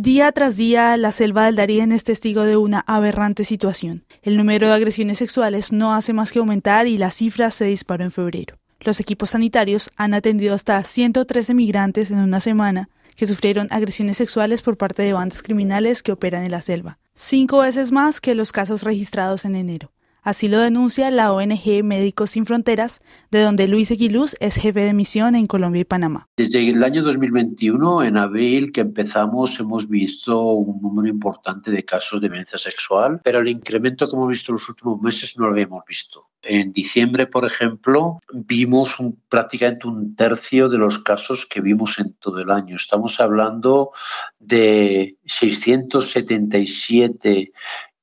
Día 0.00 0.30
tras 0.30 0.54
día, 0.54 0.96
la 0.96 1.10
selva 1.10 1.46
del 1.46 1.56
Darién 1.56 1.90
es 1.90 2.04
testigo 2.04 2.44
de 2.44 2.56
una 2.56 2.84
aberrante 2.86 3.42
situación. 3.42 4.04
El 4.22 4.36
número 4.36 4.68
de 4.68 4.74
agresiones 4.74 5.18
sexuales 5.18 5.72
no 5.72 5.92
hace 5.92 6.12
más 6.12 6.30
que 6.30 6.38
aumentar 6.38 6.86
y 6.86 6.98
la 6.98 7.10
cifra 7.10 7.50
se 7.50 7.64
disparó 7.64 8.04
en 8.04 8.12
febrero. 8.12 8.58
Los 8.78 9.00
equipos 9.00 9.30
sanitarios 9.30 9.90
han 9.96 10.14
atendido 10.14 10.54
hasta 10.54 10.80
113 10.84 11.52
migrantes 11.52 12.12
en 12.12 12.20
una 12.20 12.38
semana 12.38 12.90
que 13.16 13.26
sufrieron 13.26 13.66
agresiones 13.72 14.18
sexuales 14.18 14.62
por 14.62 14.76
parte 14.76 15.02
de 15.02 15.14
bandas 15.14 15.42
criminales 15.42 16.04
que 16.04 16.12
operan 16.12 16.44
en 16.44 16.52
la 16.52 16.62
selva, 16.62 17.00
cinco 17.14 17.58
veces 17.58 17.90
más 17.90 18.20
que 18.20 18.36
los 18.36 18.52
casos 18.52 18.84
registrados 18.84 19.44
en 19.44 19.56
enero. 19.56 19.90
Así 20.22 20.48
lo 20.48 20.58
denuncia 20.58 21.10
la 21.10 21.32
ONG 21.32 21.84
Médicos 21.84 22.30
Sin 22.30 22.44
Fronteras, 22.44 23.02
de 23.30 23.42
donde 23.42 23.68
Luis 23.68 23.90
Eguiluz 23.90 24.36
es 24.40 24.56
jefe 24.56 24.80
de 24.80 24.92
misión 24.92 25.34
en 25.34 25.46
Colombia 25.46 25.80
y 25.80 25.84
Panamá. 25.84 26.28
Desde 26.36 26.68
el 26.68 26.82
año 26.82 27.02
2021, 27.02 28.02
en 28.02 28.16
abril 28.16 28.72
que 28.72 28.82
empezamos, 28.82 29.58
hemos 29.60 29.88
visto 29.88 30.42
un 30.42 30.82
número 30.82 31.08
importante 31.08 31.70
de 31.70 31.84
casos 31.84 32.20
de 32.20 32.28
violencia 32.28 32.58
sexual, 32.58 33.20
pero 33.22 33.40
el 33.40 33.48
incremento 33.48 34.06
que 34.06 34.16
hemos 34.16 34.28
visto 34.28 34.52
en 34.52 34.54
los 34.54 34.68
últimos 34.68 35.00
meses 35.00 35.38
no 35.38 35.46
lo 35.46 35.52
habíamos 35.52 35.84
visto. 35.86 36.26
En 36.42 36.72
diciembre, 36.72 37.26
por 37.26 37.44
ejemplo, 37.44 38.20
vimos 38.32 39.00
un, 39.00 39.20
prácticamente 39.28 39.88
un 39.88 40.14
tercio 40.14 40.68
de 40.68 40.78
los 40.78 41.00
casos 41.00 41.46
que 41.46 41.60
vimos 41.60 41.98
en 41.98 42.12
todo 42.14 42.38
el 42.38 42.50
año. 42.50 42.76
Estamos 42.76 43.18
hablando 43.18 43.90
de 44.38 45.16
677 45.26 47.52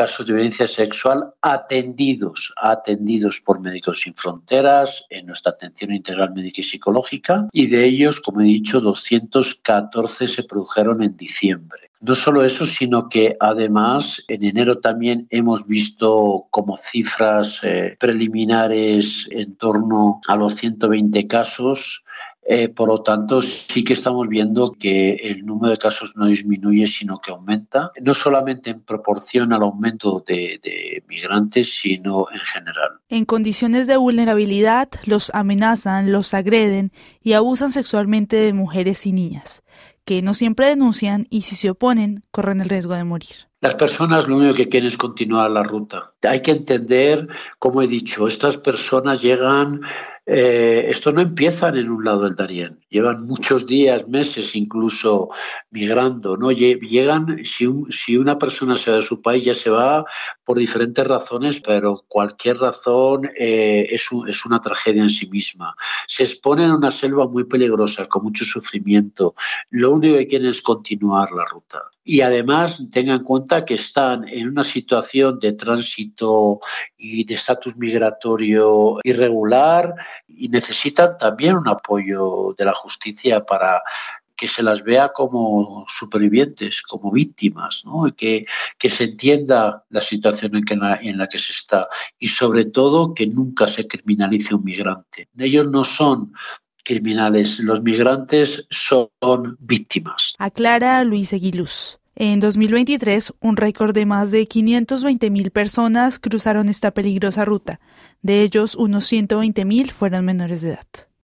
casos 0.00 0.26
de 0.26 0.32
violencia 0.32 0.66
sexual 0.66 1.34
atendidos, 1.42 2.54
atendidos 2.56 3.38
por 3.42 3.60
Médicos 3.60 4.00
Sin 4.00 4.14
Fronteras 4.14 5.04
en 5.10 5.26
nuestra 5.26 5.52
atención 5.52 5.92
integral 5.92 6.32
médica 6.32 6.62
y 6.62 6.64
psicológica 6.64 7.46
y 7.52 7.66
de 7.66 7.84
ellos, 7.84 8.18
como 8.18 8.40
he 8.40 8.44
dicho, 8.44 8.80
214 8.80 10.26
se 10.26 10.44
produjeron 10.44 11.02
en 11.02 11.18
diciembre. 11.18 11.90
No 12.00 12.14
solo 12.14 12.42
eso, 12.42 12.64
sino 12.64 13.10
que 13.10 13.36
además 13.38 14.24
en 14.28 14.42
enero 14.42 14.78
también 14.78 15.26
hemos 15.28 15.66
visto 15.66 16.46
como 16.48 16.78
cifras 16.78 17.60
eh, 17.62 17.94
preliminares 18.00 19.28
en 19.30 19.54
torno 19.56 20.22
a 20.26 20.34
los 20.34 20.54
120 20.54 21.26
casos 21.26 22.02
eh, 22.42 22.68
por 22.68 22.88
lo 22.88 23.02
tanto, 23.02 23.42
sí 23.42 23.84
que 23.84 23.92
estamos 23.92 24.26
viendo 24.28 24.72
que 24.72 25.14
el 25.14 25.44
número 25.44 25.72
de 25.72 25.78
casos 25.78 26.14
no 26.16 26.26
disminuye, 26.26 26.86
sino 26.86 27.18
que 27.18 27.30
aumenta, 27.30 27.92
no 28.00 28.14
solamente 28.14 28.70
en 28.70 28.80
proporción 28.80 29.52
al 29.52 29.62
aumento 29.62 30.24
de, 30.26 30.58
de 30.62 31.04
migrantes, 31.06 31.78
sino 31.78 32.26
en 32.32 32.40
general. 32.40 32.90
En 33.08 33.24
condiciones 33.24 33.86
de 33.86 33.96
vulnerabilidad, 33.96 34.88
los 35.04 35.30
amenazan, 35.34 36.12
los 36.12 36.34
agreden 36.34 36.92
y 37.22 37.34
abusan 37.34 37.72
sexualmente 37.72 38.36
de 38.36 38.52
mujeres 38.52 39.06
y 39.06 39.12
niñas, 39.12 39.62
que 40.10 40.22
no 40.22 40.34
siempre 40.34 40.66
denuncian 40.66 41.28
y 41.30 41.42
si 41.42 41.54
se 41.54 41.70
oponen, 41.70 42.24
corren 42.32 42.60
el 42.60 42.68
riesgo 42.68 42.94
de 42.94 43.04
morir. 43.04 43.46
Las 43.60 43.76
personas 43.76 44.26
lo 44.26 44.38
único 44.38 44.56
que 44.56 44.68
quieren 44.68 44.88
es 44.88 44.96
continuar 44.96 45.52
la 45.52 45.62
ruta. 45.62 46.14
Hay 46.22 46.42
que 46.42 46.50
entender, 46.50 47.28
como 47.60 47.80
he 47.80 47.86
dicho, 47.86 48.26
estas 48.26 48.56
personas 48.56 49.22
llegan 49.22 49.82
eh, 50.26 50.86
esto 50.88 51.12
no 51.12 51.20
empiezan 51.20 51.76
en 51.76 51.90
un 51.90 52.04
lado 52.04 52.24
del 52.24 52.34
Darién, 52.34 52.79
llevan 52.90 53.26
muchos 53.26 53.66
días, 53.66 54.06
meses 54.08 54.54
incluso 54.54 55.30
migrando, 55.70 56.36
¿no? 56.36 56.50
Llegan, 56.50 57.40
si, 57.44 57.66
si 57.90 58.16
una 58.16 58.38
persona 58.38 58.76
se 58.76 58.90
va 58.90 58.96
de 58.96 59.02
su 59.02 59.22
país 59.22 59.44
ya 59.44 59.54
se 59.54 59.70
va 59.70 60.04
por 60.44 60.58
diferentes 60.58 61.06
razones, 61.06 61.60
pero 61.60 62.04
cualquier 62.08 62.58
razón 62.58 63.30
eh, 63.38 63.86
es, 63.90 64.08
es 64.28 64.44
una 64.44 64.60
tragedia 64.60 65.02
en 65.02 65.10
sí 65.10 65.28
misma. 65.28 65.74
Se 66.06 66.24
exponen 66.24 66.70
a 66.70 66.76
una 66.76 66.90
selva 66.90 67.26
muy 67.26 67.44
peligrosa, 67.44 68.06
con 68.06 68.24
mucho 68.24 68.44
sufrimiento. 68.44 69.34
Lo 69.70 69.92
único 69.92 70.16
que 70.16 70.26
quieren 70.26 70.48
es 70.48 70.60
continuar 70.60 71.30
la 71.32 71.44
ruta. 71.44 71.82
Y 72.12 72.22
además 72.22 72.82
tengan 72.90 73.18
en 73.18 73.24
cuenta 73.24 73.64
que 73.64 73.74
están 73.74 74.26
en 74.26 74.48
una 74.48 74.64
situación 74.64 75.38
de 75.38 75.52
tránsito 75.52 76.58
y 76.98 77.22
de 77.22 77.34
estatus 77.34 77.76
migratorio 77.76 78.98
irregular 79.04 79.94
y 80.26 80.48
necesitan 80.48 81.16
también 81.16 81.54
un 81.54 81.68
apoyo 81.68 82.52
de 82.58 82.64
la 82.64 82.74
justicia 82.74 83.46
para 83.46 83.80
que 84.36 84.48
se 84.48 84.64
las 84.64 84.82
vea 84.82 85.12
como 85.12 85.84
supervivientes, 85.86 86.82
como 86.82 87.12
víctimas, 87.12 87.82
¿no? 87.84 88.06
que, 88.16 88.44
que 88.76 88.90
se 88.90 89.04
entienda 89.04 89.84
la 89.90 90.00
situación 90.00 90.56
en, 90.56 90.80
la, 90.80 90.96
en 90.96 91.16
la 91.16 91.28
que 91.28 91.38
se 91.38 91.52
está 91.52 91.86
y 92.18 92.26
sobre 92.26 92.64
todo 92.64 93.14
que 93.14 93.28
nunca 93.28 93.68
se 93.68 93.86
criminalice 93.86 94.52
un 94.52 94.64
migrante. 94.64 95.28
Ellos 95.38 95.68
no 95.68 95.84
son 95.84 96.32
criminales, 96.84 97.58
los 97.60 97.82
migrantes 97.82 98.66
son 98.70 99.10
víctimas. 99.60 100.34
Aclara 100.38 101.02
Luis 101.04 101.32
Aguiluz. 101.32 102.00
En 102.16 102.40
2023, 102.40 103.32
un 103.40 103.56
récord 103.56 103.94
de 103.94 104.04
más 104.04 104.30
de 104.30 104.46
520.000 104.46 105.50
personas 105.50 106.18
cruzaron 106.18 106.68
esta 106.68 106.90
peligrosa 106.90 107.44
ruta. 107.44 107.80
De 108.20 108.42
ellos, 108.42 108.74
unos 108.74 109.10
120.000 109.10 109.90
fueron 109.90 110.24
menores 110.24 110.60
de 110.60 110.70
edad. 110.70 111.09